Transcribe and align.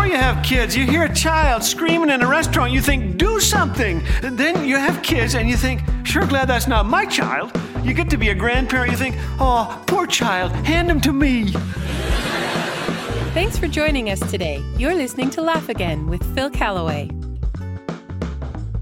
before 0.00 0.16
you 0.16 0.22
have 0.22 0.42
kids, 0.42 0.74
you 0.74 0.86
hear 0.86 1.02
a 1.02 1.14
child 1.14 1.62
screaming 1.62 2.08
in 2.08 2.22
a 2.22 2.26
restaurant, 2.26 2.72
you 2.72 2.80
think, 2.80 3.18
do 3.18 3.38
something. 3.38 4.02
And 4.22 4.38
then 4.38 4.66
you 4.66 4.76
have 4.76 5.02
kids 5.02 5.34
and 5.34 5.46
you 5.46 5.58
think, 5.58 5.82
sure 6.04 6.24
glad 6.24 6.48
that's 6.48 6.66
not 6.66 6.86
my 6.86 7.04
child. 7.04 7.52
You 7.82 7.92
get 7.92 8.08
to 8.08 8.16
be 8.16 8.30
a 8.30 8.34
grandparent, 8.34 8.90
you 8.90 8.96
think, 8.96 9.14
oh, 9.38 9.84
poor 9.86 10.06
child, 10.06 10.52
hand 10.64 10.90
him 10.90 11.02
to 11.02 11.12
me. 11.12 11.52
Thanks 13.34 13.58
for 13.58 13.68
joining 13.68 14.08
us 14.08 14.20
today. 14.30 14.64
You're 14.78 14.94
listening 14.94 15.28
to 15.30 15.42
Laugh 15.42 15.68
Again 15.68 16.06
with 16.06 16.24
Phil 16.34 16.48
Callaway. 16.48 17.10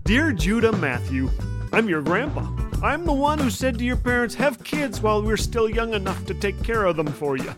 Dear 0.05 0.33
Judah 0.33 0.71
Matthew, 0.71 1.31
I'm 1.73 1.89
your 1.89 2.01
grandpa. 2.01 2.49
I'm 2.81 3.05
the 3.05 3.13
one 3.13 3.41
who 3.41 3.51
said 3.51 3.77
to 3.79 3.85
your 3.85 3.97
parents, 3.97 4.37
have 4.37 4.63
kids 4.63 5.01
while 5.01 5.21
we're 5.21 5.37
still 5.37 5.69
young 5.69 5.95
enough 5.95 6.25
to 6.27 6.35
take 6.35 6.63
care 6.63 6.85
of 6.85 6.97
them 6.97 7.09
for 7.09 7.37
you. 7.37 7.53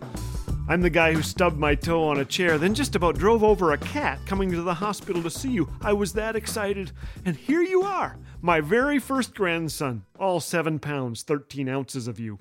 I'm 0.68 0.82
the 0.82 0.90
guy 0.90 1.12
who 1.12 1.22
stubbed 1.22 1.58
my 1.58 1.74
toe 1.74 2.04
on 2.04 2.20
a 2.20 2.24
chair, 2.24 2.56
then 2.56 2.74
just 2.74 2.94
about 2.94 3.18
drove 3.18 3.42
over 3.42 3.72
a 3.72 3.78
cat 3.78 4.20
coming 4.26 4.50
to 4.52 4.62
the 4.62 4.74
hospital 4.74 5.22
to 5.22 5.30
see 5.30 5.50
you. 5.50 5.68
I 5.80 5.92
was 5.92 6.12
that 6.12 6.36
excited. 6.36 6.92
And 7.24 7.36
here 7.36 7.62
you 7.62 7.82
are, 7.82 8.16
my 8.40 8.60
very 8.60 8.98
first 8.98 9.34
grandson, 9.34 10.04
all 10.18 10.38
seven 10.38 10.78
pounds, 10.78 11.22
13 11.22 11.68
ounces 11.68 12.06
of 12.06 12.20
you. 12.20 12.38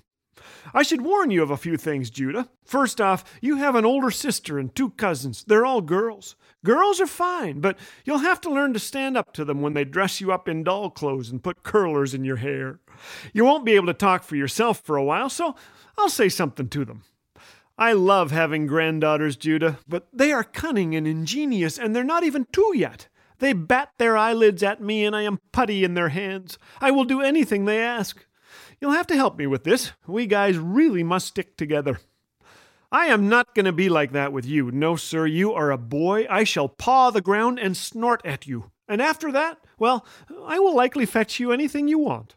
I 0.74 0.84
should 0.84 1.02
warn 1.02 1.32
you 1.32 1.44
of 1.44 1.52
a 1.52 1.58
few 1.58 1.78
things, 1.78 2.10
Judah. 2.10 2.50
First 2.64 3.02
off, 3.02 3.24
you 3.42 3.58
have 3.58 3.76
an 3.76 3.86
older 3.86 4.12
sister 4.12 4.60
and 4.60 4.74
two 4.74 4.92
cousins. 4.92 5.44
They're 5.46 5.66
all 5.66 5.82
girls. 5.82 6.36
Girls 6.64 7.02
are 7.02 7.08
fine, 7.08 7.60
but 7.62 7.78
you'll 8.06 8.20
have 8.20 8.42
to 8.42 8.52
learn 8.52 8.74
to 8.74 8.80
stand 8.80 9.18
up 9.18 9.34
to 9.34 9.46
them 9.46 9.62
when 9.62 9.74
they 9.74 9.86
dress 9.86 10.22
you 10.22 10.32
up 10.32 10.48
in 10.48 10.64
doll 10.64 10.90
clothes 10.90 11.30
and 11.30 11.44
put 11.44 11.64
curlers 11.64 12.14
in 12.14 12.26
your 12.26 12.38
hair. 12.38 12.80
You 13.34 13.46
won't 13.46 13.66
be 13.66 13.74
able 13.74 13.88
to 13.88 13.94
talk 13.94 14.24
for 14.24 14.36
yourself 14.36 14.82
for 14.82 14.98
a 14.98 15.04
while, 15.04 15.30
so 15.30 15.56
I'll 15.98 16.10
say 16.10 16.30
something 16.30 16.70
to 16.70 16.86
them. 16.86 17.04
I 17.80 17.94
love 17.94 18.32
having 18.32 18.68
granddaughters, 18.68 19.38
Judah, 19.38 19.80
but 19.88 20.10
they 20.12 20.34
are 20.34 20.44
cunning 20.44 20.96
and 20.96 21.08
ingenious, 21.08 21.80
and 21.80 21.96
they're 21.96 22.04
not 22.04 22.26
even 22.26 22.46
two 22.52 22.74
yet. 22.76 23.08
They 23.38 23.54
bat 23.54 23.94
their 23.98 24.18
eyelids 24.18 24.62
at 24.62 24.82
me, 24.82 25.06
and 25.06 25.16
I 25.16 25.22
am 25.22 25.40
putty 25.54 25.86
in 25.86 25.94
their 25.94 26.10
hands. 26.10 26.58
I 26.82 26.92
will 26.92 27.06
do 27.06 27.22
anything 27.22 27.64
they 27.64 27.80
ask. 27.80 28.26
You'll 28.82 28.92
have 28.92 29.08
to 29.08 29.16
help 29.16 29.38
me 29.38 29.48
with 29.48 29.64
this. 29.64 29.94
We 30.06 30.26
guys 30.26 30.58
really 30.58 31.04
must 31.04 31.28
stick 31.28 31.56
together. 31.56 32.02
I 32.92 33.06
am 33.06 33.30
not 33.30 33.56
going 33.56 33.66
to 33.66 33.72
be 33.72 33.88
like 33.88 34.12
that 34.12 34.34
with 34.34 34.46
you. 34.46 34.72
No, 34.72 34.98
sir, 34.98 35.26
you 35.26 35.54
are 35.54 35.72
a 35.72 35.78
boy. 35.78 36.28
I 36.30 36.44
shall 36.44 36.68
paw 36.68 37.12
the 37.12 37.22
ground 37.22 37.60
and 37.60 37.78
snort 37.78 38.22
at 38.26 38.46
you. 38.46 38.72
And 38.90 39.02
after 39.02 39.32
that, 39.32 39.58
well, 39.78 40.06
I 40.44 40.60
will 40.60 40.76
likely 40.76 41.06
fetch 41.06 41.40
you 41.40 41.54
anything 41.54 41.88
you 41.88 42.00
want. 42.00 42.36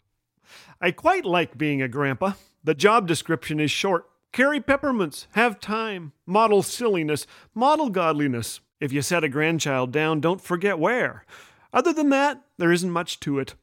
I 0.80 0.92
quite 0.92 1.24
like 1.24 1.58
being 1.58 1.82
a 1.82 1.88
grandpa. 1.88 2.34
The 2.62 2.74
job 2.74 3.08
description 3.08 3.58
is 3.58 3.72
short 3.72 4.06
Carry 4.33 4.62
peppermints, 4.62 5.27
have 5.33 5.61
time, 5.61 6.12
model 6.25 6.62
silliness, 6.62 7.27
model 7.55 7.91
godliness. 7.91 8.61
If 8.80 8.91
you 8.91 9.02
set 9.02 9.24
a 9.24 9.28
grandchild 9.28 9.92
down, 9.92 10.20
don't 10.20 10.41
forget 10.41 10.78
where. 10.78 11.27
Other 11.70 11.92
than 11.92 12.08
that, 12.08 12.41
there 12.56 12.72
isn't 12.72 12.91
much 12.91 13.20
to 13.20 13.39
it. 13.39 13.55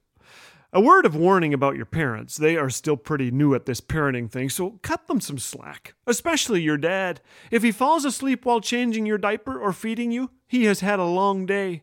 A 0.72 0.80
word 0.80 1.08
of 1.08 1.16
warning 1.16 1.56
about 1.56 1.76
your 1.76 1.88
parents. 1.88 2.38
They 2.38 2.56
are 2.56 2.70
still 2.70 2.98
pretty 2.98 3.31
new 3.31 3.56
at 3.56 3.66
this 3.66 3.81
parenting 3.81 4.30
thing, 4.30 4.52
so 4.52 4.78
cut 4.84 5.08
them 5.08 5.20
some 5.20 5.39
slack, 5.39 5.95
especially 6.06 6.61
your 6.61 6.78
dad. 6.78 7.20
If 7.50 7.64
he 7.64 7.72
falls 7.72 8.06
asleep 8.06 8.45
while 8.45 8.61
changing 8.61 9.08
your 9.08 9.17
diaper 9.17 9.59
or 9.59 9.73
feeding 9.73 10.11
you, 10.11 10.30
he 10.48 10.66
has 10.66 10.81
had 10.81 11.00
a 11.00 11.04
long 11.06 11.48
day. 11.48 11.81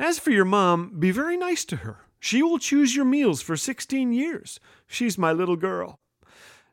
As 0.00 0.18
for 0.18 0.32
your 0.32 0.44
mom, 0.44 0.98
be 0.98 1.12
very 1.12 1.36
nice 1.36 1.64
to 1.66 1.76
her. 1.76 2.00
She 2.18 2.42
will 2.42 2.58
choose 2.58 2.96
your 2.96 3.04
meals 3.04 3.40
for 3.40 3.56
16 3.56 4.12
years. 4.12 4.58
She's 4.88 5.16
my 5.16 5.30
little 5.30 5.54
girl. 5.54 6.00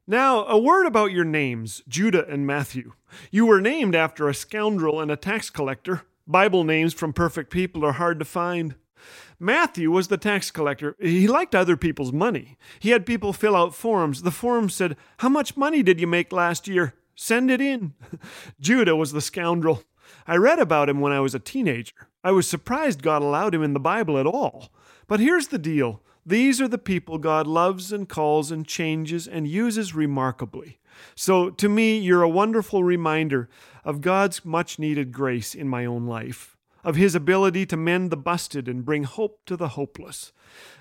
Now, 0.05 0.45
a 0.45 0.57
word 0.57 0.85
about 0.85 1.13
your 1.13 1.23
names, 1.23 1.81
Judah 1.87 2.27
and 2.27 2.45
Matthew. 2.45 2.91
You 3.31 3.45
were 3.45 3.61
named 3.61 3.95
after 3.95 4.27
a 4.27 4.33
scoundrel 4.33 4.99
and 4.99 5.09
a 5.09 5.15
tax 5.15 5.49
collector. 5.49 6.01
Bible 6.27 6.65
names 6.65 6.93
from 6.93 7.13
perfect 7.13 7.49
people 7.49 7.85
are 7.85 7.93
hard 7.93 8.19
to 8.19 8.25
find. 8.25 8.75
Matthew 9.39 9.91
was 9.91 10.09
the 10.09 10.17
tax 10.17 10.51
collector. 10.51 10.97
He 10.99 11.25
liked 11.25 11.55
other 11.55 11.77
people's 11.77 12.11
money. 12.11 12.57
He 12.79 12.89
had 12.89 13.05
people 13.05 13.31
fill 13.31 13.55
out 13.55 13.73
forms. 13.73 14.23
The 14.23 14.31
forms 14.31 14.75
said, 14.75 14.97
How 15.19 15.29
much 15.29 15.55
money 15.55 15.81
did 15.81 16.01
you 16.01 16.07
make 16.07 16.33
last 16.33 16.67
year? 16.67 16.95
Send 17.15 17.49
it 17.49 17.61
in. 17.61 17.93
Judah 18.59 18.97
was 18.97 19.13
the 19.13 19.21
scoundrel. 19.21 19.83
I 20.27 20.35
read 20.35 20.59
about 20.59 20.89
him 20.89 20.99
when 20.99 21.13
I 21.13 21.21
was 21.21 21.33
a 21.33 21.39
teenager. 21.39 22.09
I 22.25 22.31
was 22.31 22.47
surprised 22.47 23.01
God 23.01 23.21
allowed 23.21 23.55
him 23.55 23.63
in 23.63 23.73
the 23.73 23.79
Bible 23.79 24.17
at 24.17 24.27
all. 24.27 24.69
But 25.07 25.21
here's 25.21 25.47
the 25.47 25.57
deal 25.57 26.01
these 26.25 26.61
are 26.61 26.67
the 26.67 26.77
people 26.77 27.17
God 27.17 27.47
loves 27.47 27.91
and 27.91 28.07
calls 28.07 28.51
and 28.51 28.65
changes 28.65 29.27
and 29.27 29.47
uses 29.47 29.93
remarkably. 29.93 30.79
So, 31.15 31.49
to 31.49 31.67
me, 31.67 31.97
you're 31.97 32.23
a 32.23 32.29
wonderful 32.29 32.83
reminder 32.83 33.49
of 33.83 34.01
God's 34.01 34.45
much 34.45 34.79
needed 34.79 35.11
grace 35.11 35.53
in 35.53 35.67
my 35.67 35.85
own 35.85 36.05
life, 36.05 36.57
of 36.83 36.95
His 36.95 37.15
ability 37.15 37.65
to 37.67 37.77
mend 37.77 38.11
the 38.11 38.17
busted 38.17 38.67
and 38.67 38.85
bring 38.85 39.03
hope 39.03 39.41
to 39.45 39.57
the 39.57 39.69
hopeless. 39.69 40.31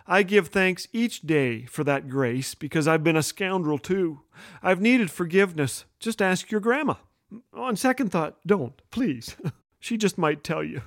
I 0.06 0.22
give 0.22 0.48
thanks 0.48 0.88
each 0.92 1.22
day 1.22 1.64
for 1.64 1.84
that 1.84 2.08
grace 2.08 2.54
because 2.54 2.86
I've 2.86 3.04
been 3.04 3.16
a 3.16 3.22
scoundrel 3.22 3.78
too. 3.78 4.20
I've 4.62 4.80
needed 4.80 5.10
forgiveness. 5.10 5.84
Just 5.98 6.20
ask 6.20 6.50
your 6.50 6.60
grandma. 6.60 6.94
On 7.54 7.76
second 7.76 8.10
thought, 8.10 8.36
don't, 8.46 8.80
please. 8.90 9.36
she 9.80 9.96
just 9.96 10.18
might 10.18 10.44
tell 10.44 10.62
you. 10.62 10.82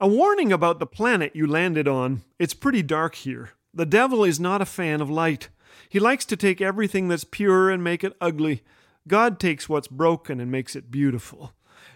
A 0.00 0.06
warning 0.06 0.52
about 0.52 0.78
the 0.78 0.86
planet 0.86 1.34
you 1.34 1.44
landed 1.44 1.88
on. 1.88 2.22
It's 2.38 2.54
pretty 2.54 2.84
dark 2.84 3.16
here. 3.16 3.50
The 3.74 3.84
devil 3.84 4.22
is 4.22 4.38
not 4.38 4.62
a 4.62 4.66
fan 4.66 5.00
of 5.00 5.10
light. 5.10 5.48
He 5.88 5.98
likes 5.98 6.24
to 6.26 6.36
take 6.36 6.60
everything 6.60 7.08
that's 7.08 7.24
pure 7.24 7.68
and 7.68 7.82
make 7.82 8.04
it 8.04 8.16
ugly. 8.20 8.62
God 9.08 9.40
takes 9.40 9.68
what's 9.68 9.88
broken 9.88 10.38
and 10.38 10.52
makes 10.52 10.76
it 10.76 10.92
beautiful. 10.92 11.52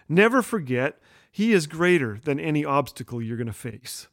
Never 0.09 0.43
forget, 0.43 0.99
He 1.31 1.53
is 1.53 1.69
greater 1.69 2.19
than 2.25 2.41
any 2.41 2.65
obstacle 2.65 3.23
you're 3.23 3.37
going 3.37 3.47
to 3.47 3.53
face. 3.53 4.09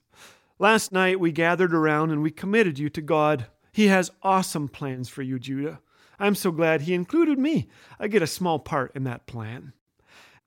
Last 0.59 0.91
night 0.91 1.19
we 1.19 1.31
gathered 1.31 1.73
around 1.73 2.11
and 2.11 2.21
we 2.21 2.29
committed 2.29 2.77
you 2.77 2.89
to 2.89 3.01
God. 3.01 3.47
He 3.71 3.87
has 3.87 4.11
awesome 4.21 4.67
plans 4.67 5.09
for 5.09 5.23
you, 5.23 5.39
Judah. 5.39 5.79
I'm 6.19 6.35
so 6.35 6.51
glad 6.51 6.81
He 6.81 6.93
included 6.93 7.39
me. 7.39 7.69
I 7.99 8.07
get 8.07 8.21
a 8.21 8.27
small 8.27 8.59
part 8.59 8.91
in 8.93 9.03
that 9.05 9.25
plan. 9.25 9.73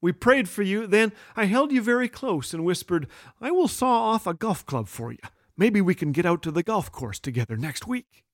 We 0.03 0.13
prayed 0.13 0.49
for 0.49 0.63
you, 0.63 0.87
then 0.89 1.13
I 1.37 1.45
held 1.45 1.71
you 1.71 1.81
very 1.81 2.09
close 2.09 2.53
and 2.53 2.65
whispered, 2.65 3.07
I 3.41 3.53
will 3.53 3.69
saw 3.69 4.11
off 4.11 4.27
a 4.27 4.35
golf 4.35 4.67
club 4.67 4.89
for 4.89 5.13
you. 5.13 5.19
Maybe 5.57 5.81
we 5.81 5.95
can 5.95 6.11
get 6.11 6.27
out 6.27 6.43
to 6.43 6.51
the 6.51 6.65
golf 6.65 6.91
course 6.91 7.21
together 7.21 7.57
next 7.57 7.87
week. 7.87 8.25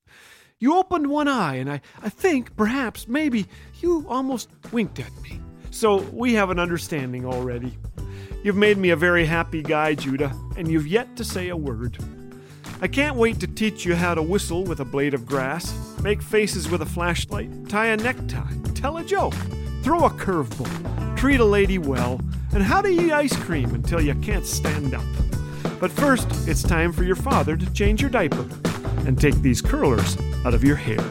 You 0.57 0.75
opened 0.75 1.07
one 1.07 1.27
eye, 1.27 1.55
and 1.55 1.71
I, 1.71 1.81
I 2.01 2.09
think, 2.09 2.55
perhaps, 2.57 3.07
maybe, 3.07 3.45
you 3.81 4.05
almost 4.09 4.49
winked 4.71 4.99
at 4.99 5.15
me. 5.21 5.39
So 5.69 5.97
we 6.11 6.33
have 6.33 6.49
an 6.49 6.59
understanding 6.59 7.23
already. 7.23 7.77
You've 8.43 8.57
made 8.57 8.77
me 8.77 8.89
a 8.89 8.95
very 8.95 9.25
happy 9.25 9.61
guy, 9.61 9.93
Judah, 9.93 10.33
and 10.57 10.67
you've 10.69 10.87
yet 10.87 11.15
to 11.17 11.23
say 11.23 11.49
a 11.49 11.55
word. 11.55 11.97
I 12.81 12.87
can't 12.87 13.15
wait 13.15 13.39
to 13.41 13.47
teach 13.47 13.85
you 13.85 13.93
how 13.95 14.15
to 14.15 14.23
whistle 14.23 14.63
with 14.63 14.79
a 14.79 14.85
blade 14.85 15.13
of 15.13 15.25
grass, 15.25 15.71
make 16.01 16.21
faces 16.21 16.69
with 16.69 16.81
a 16.81 16.85
flashlight, 16.85 17.69
tie 17.69 17.87
a 17.87 17.97
necktie, 17.97 18.53
tell 18.73 18.97
a 18.97 19.03
joke, 19.03 19.35
throw 19.83 20.05
a 20.05 20.09
curveball, 20.09 21.08
treat 21.19 21.41
a 21.41 21.45
lady 21.45 21.77
well, 21.77 22.17
and 22.53 22.63
how 22.63 22.81
to 22.81 22.87
eat 22.87 23.11
ice 23.11 23.35
cream 23.35 23.75
until 23.75 23.99
you 23.99 24.15
can't 24.21 24.45
stand 24.45 24.95
up. 24.95 25.03
But 25.77 25.91
first, 25.91 26.25
it's 26.47 26.63
time 26.63 26.93
for 26.93 27.03
your 27.03 27.17
father 27.17 27.57
to 27.57 27.73
change 27.73 27.99
your 27.99 28.09
diaper 28.09 28.47
and 29.05 29.19
take 29.19 29.35
these 29.41 29.61
curlers 29.61 30.15
out 30.45 30.53
of 30.53 30.63
your 30.63 30.77
hair. 30.77 31.03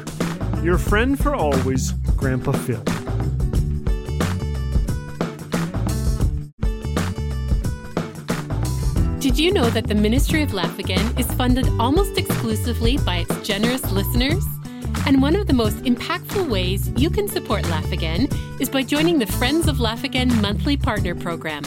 Your 0.64 0.78
friend 0.78 1.22
for 1.22 1.34
always, 1.34 1.92
Grandpa 2.16 2.52
Phil. 2.52 2.82
Did 9.20 9.38
you 9.38 9.52
know 9.52 9.68
that 9.68 9.88
the 9.88 9.94
Ministry 9.94 10.42
of 10.42 10.54
Laugh 10.54 10.78
Again 10.78 11.18
is 11.18 11.26
funded 11.34 11.68
almost 11.78 12.16
exclusively 12.16 12.96
by 12.96 13.26
its 13.28 13.46
generous 13.46 13.92
listeners? 13.92 14.42
And 15.08 15.22
one 15.22 15.34
of 15.36 15.46
the 15.46 15.54
most 15.54 15.78
impactful 15.84 16.50
ways 16.50 16.90
you 16.98 17.08
can 17.08 17.28
support 17.28 17.66
Laugh 17.70 17.92
Again 17.92 18.28
is 18.60 18.68
by 18.68 18.82
joining 18.82 19.18
the 19.18 19.24
Friends 19.24 19.66
of 19.66 19.80
Laugh 19.80 20.04
Again 20.04 20.28
monthly 20.42 20.76
partner 20.76 21.14
program. 21.14 21.62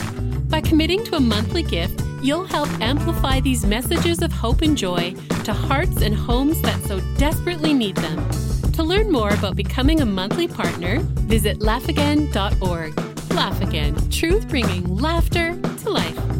By 0.48 0.60
committing 0.60 1.02
to 1.06 1.16
a 1.16 1.20
monthly 1.20 1.64
gift, 1.64 2.04
you'll 2.22 2.44
help 2.44 2.68
amplify 2.80 3.40
these 3.40 3.66
messages 3.66 4.22
of 4.22 4.30
hope 4.30 4.62
and 4.62 4.78
joy 4.78 5.16
to 5.42 5.52
hearts 5.52 6.02
and 6.02 6.14
homes 6.14 6.62
that 6.62 6.80
so 6.84 7.00
desperately 7.18 7.74
need 7.74 7.96
them. 7.96 8.30
To 8.74 8.84
learn 8.84 9.10
more 9.10 9.30
about 9.30 9.56
becoming 9.56 10.02
a 10.02 10.06
monthly 10.06 10.46
partner, 10.46 11.00
visit 11.00 11.58
laughagain.org. 11.58 13.32
Laugh 13.34 13.60
Again, 13.60 14.10
truth 14.10 14.48
bringing 14.48 14.84
laughter 14.98 15.60
to 15.78 15.90
life. 15.90 16.31